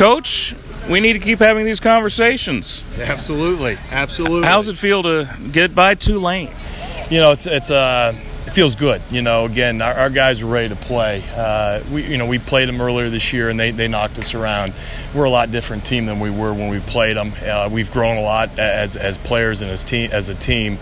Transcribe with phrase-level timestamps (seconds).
[0.00, 0.54] Coach,
[0.88, 2.82] we need to keep having these conversations.
[2.98, 4.48] Absolutely, absolutely.
[4.48, 6.48] How's it feel to get by Tulane?
[7.10, 8.14] You know, it's it's uh,
[8.46, 9.02] it feels good.
[9.10, 11.22] You know, again, our, our guys are ready to play.
[11.36, 14.34] Uh, we you know we played them earlier this year and they, they knocked us
[14.34, 14.72] around.
[15.14, 17.34] We're a lot different team than we were when we played them.
[17.44, 20.78] Uh, we've grown a lot as as players and as team as a team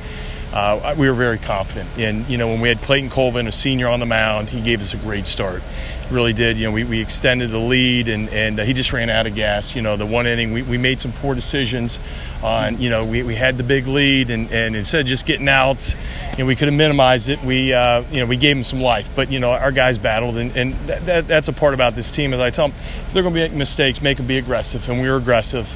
[0.53, 1.89] uh, we were very confident.
[1.99, 4.81] And, you know, when we had Clayton Colvin, a senior on the mound, he gave
[4.81, 5.63] us a great start.
[6.11, 6.57] Really did.
[6.57, 9.35] You know, we, we extended the lead and, and uh, he just ran out of
[9.35, 9.77] gas.
[9.77, 12.01] You know, the one inning, we, we made some poor decisions
[12.43, 15.49] on, you know, we, we had the big lead and, and instead of just getting
[15.49, 15.95] out,
[16.33, 17.43] you know, we could have minimized it.
[17.43, 19.15] We, uh, you know, we gave him some life.
[19.15, 22.11] But, you know, our guys battled and, and that, that, that's a part about this
[22.11, 22.33] team.
[22.33, 24.89] As I tell them, if they're going to make mistakes, make them be aggressive.
[24.89, 25.69] And we were aggressive.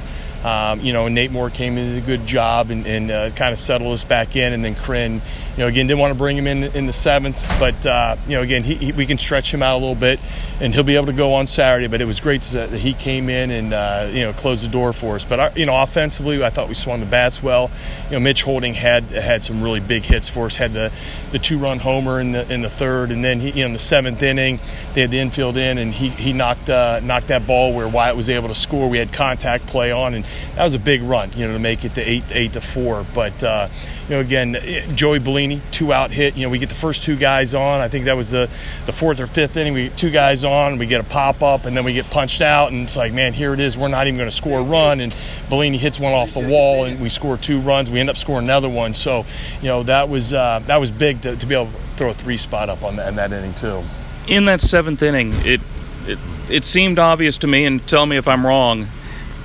[0.45, 3.53] Um, you know, Nate Moore came in did a good job and, and uh, kind
[3.53, 4.53] of settled us back in.
[4.53, 7.45] And then Kryn, you know, again, didn't want to bring him in in the seventh,
[7.61, 10.21] but uh, you know, again, he, he, we can stretch him out a little bit,
[10.61, 11.87] and he'll be able to go on Saturday.
[11.87, 14.93] But it was great that he came in and uh, you know closed the door
[14.93, 15.25] for us.
[15.25, 17.71] But our, you know, offensively, I thought we swung the bats well.
[18.07, 20.57] You know, Mitch Holding had had some really big hits for us.
[20.57, 20.93] Had the
[21.31, 23.73] the two run homer in the in the third, and then he, you know in
[23.73, 24.59] the seventh inning
[24.95, 28.17] they had the infield in, and he he knocked uh, knocked that ball where Wyatt
[28.17, 28.89] was able to score.
[28.89, 31.85] We had contact play on and that was a big run, you know, to make
[31.85, 33.07] it to eight eight to four.
[33.15, 33.69] But uh,
[34.09, 34.57] you know, again,
[34.95, 36.37] Joey Bellini, two out hit.
[36.37, 37.81] You know, we get the first two guys on.
[37.81, 38.47] I think that was the
[38.87, 39.73] the fourth or fifth inning.
[39.73, 42.43] We get two guys on, we get a pop up, and then we get punched
[42.43, 43.79] out, and it's like, man, here it is.
[43.79, 45.15] We're not even going to score a run, and
[45.49, 47.91] Bellini hits one off the wall, and we score two runs.
[47.91, 48.95] We end up scoring another one.
[48.95, 49.25] So,
[49.61, 52.15] you know, that was uh, that was big to, to be able to throw a
[52.15, 53.83] three spot up on that in that inning too.
[54.29, 55.61] In that seventh inning, it
[56.07, 58.89] it, it seemed obvious to me, and tell me if I'm wrong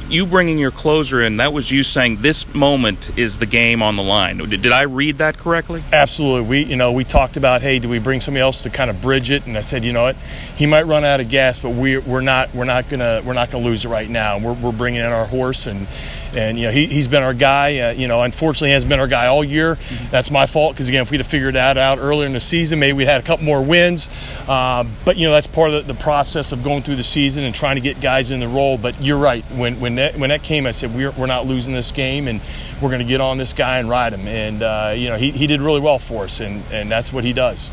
[0.10, 3.96] you bringing your closer in, that was you saying this moment is the game on
[3.96, 4.38] the line.
[4.38, 5.84] Did, did, I read that correctly?
[5.92, 6.48] Absolutely.
[6.48, 9.02] We, you know, we talked about, hey, do we bring somebody else to kind of
[9.02, 9.46] bridge it?
[9.46, 10.16] And I said, you know what,
[10.56, 13.52] he might run out of gas, but we, we're not, we're not gonna, we're not
[13.52, 14.38] gonna lose it right now.
[14.38, 15.88] We're, we're bringing in our horse, and
[16.36, 17.80] and you know, he, he's been our guy.
[17.80, 19.76] Uh, you know, unfortunately, he hasn't been our guy all year.
[19.76, 20.12] Mm-hmm.
[20.12, 22.80] That's my fault because again, if we'd have figured that out earlier in the season,
[22.80, 24.10] maybe we'd had a couple more wins.
[24.48, 27.44] Uh, but you know, that's part of the, the process of going through the season
[27.44, 28.78] and trying to get guys in the role.
[28.78, 29.44] But you're right.
[29.52, 32.42] When when that, when that came, I said we're, we're not losing this game, and
[32.82, 34.28] we're going to get on this guy and ride him.
[34.28, 37.24] And uh, you know, he, he did really well for us, and, and that's what
[37.24, 37.72] he does.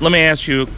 [0.00, 0.68] Let me ask you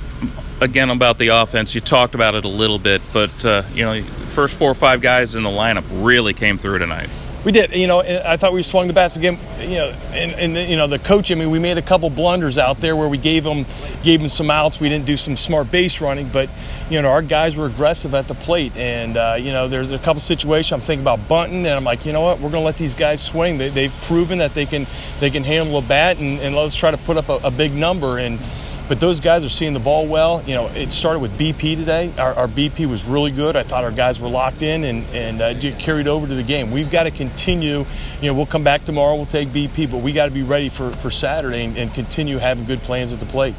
[0.60, 1.74] again about the offense.
[1.74, 5.00] You talked about it a little bit, but uh, you know, first four or five
[5.00, 7.10] guys in the lineup really came through tonight.
[7.44, 7.74] We did.
[7.74, 9.38] You know, I thought we swung the bats again.
[9.60, 11.30] You know, and, and you know the coach.
[11.30, 13.64] I mean, we made a couple blunders out there where we gave them
[14.02, 14.80] gave them some outs.
[14.80, 16.50] We didn't do some smart base running, but
[16.90, 18.76] you know our guys were aggressive at the plate.
[18.76, 22.04] And uh, you know, there's a couple situations I'm thinking about bunting, and I'm like,
[22.06, 23.58] you know what, we're going to let these guys swing.
[23.58, 24.86] They, have proven that they can
[25.20, 27.72] they can handle a bat, and, and let's try to put up a, a big
[27.72, 28.18] number.
[28.18, 28.40] And
[28.88, 30.42] but those guys are seeing the ball well.
[30.42, 32.12] You know, it started with BP today.
[32.18, 33.54] Our, our BP was really good.
[33.54, 36.70] I thought our guys were locked in and, and uh, carried over to the game.
[36.70, 37.84] We've got to continue.
[38.20, 40.70] You know, we'll come back tomorrow, we'll take BP, but we got to be ready
[40.70, 43.54] for, for Saturday and, and continue having good plans at the plate.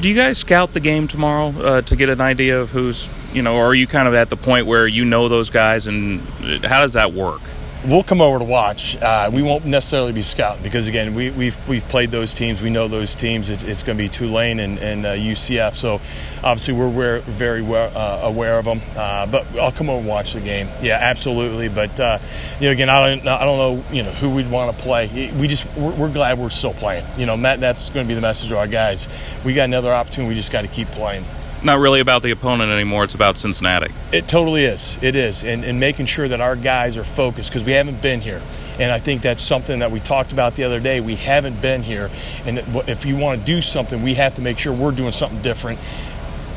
[0.00, 3.42] Do you guys scout the game tomorrow uh, to get an idea of who's, you
[3.42, 6.20] know, or are you kind of at the point where you know those guys and
[6.64, 7.40] how does that work?
[7.86, 8.96] We'll come over to watch.
[8.96, 12.60] Uh, we won't necessarily be scouting because again, we, have we've, we've played those teams.
[12.60, 13.50] We know those teams.
[13.50, 15.74] It's, it's going to be Tulane and, and uh, UCF.
[15.74, 15.94] So
[16.42, 18.80] obviously we're, we're very well, uh, aware of them.
[18.96, 20.68] Uh, but I'll come over and watch the game.
[20.82, 21.68] Yeah, absolutely.
[21.68, 22.18] But uh,
[22.60, 25.30] you know, again, I don't I don't know you know who we'd want to play.
[25.38, 27.04] We just we're, we're, glad we're still playing.
[27.16, 29.08] You know, Matt, that's going to be the message to our guys.
[29.44, 30.30] We got another opportunity.
[30.30, 31.24] We just got to keep playing
[31.62, 33.04] not really about the opponent anymore.
[33.04, 33.92] It's about Cincinnati.
[34.12, 34.98] It totally is.
[35.02, 35.44] It is.
[35.44, 38.42] And, and making sure that our guys are focused because we haven't been here.
[38.78, 41.00] And I think that's something that we talked about the other day.
[41.00, 42.10] We haven't been here.
[42.44, 42.58] And
[42.88, 45.80] if you want to do something, we have to make sure we're doing something different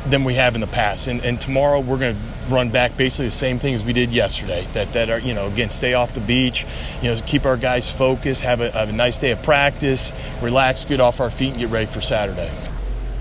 [0.06, 1.06] than we have in the past.
[1.06, 4.66] And, and tomorrow we're going to run back basically the same things we did yesterday.
[4.72, 6.66] That that are you know again stay off the beach,
[7.00, 10.84] you know keep our guys focused, have a, have a nice day of practice, relax,
[10.84, 12.50] get off our feet, and get ready for Saturday.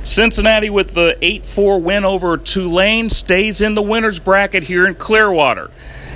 [0.04, 4.96] Cincinnati with the 8 4 win over Tulane stays in the winner's bracket here in
[4.96, 5.70] Clearwater.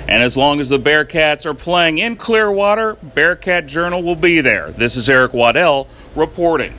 [0.08, 4.72] And as long as the Bearcats are playing in Clearwater, Bearcat Journal will be there.
[4.72, 6.74] This is Eric Waddell reporting.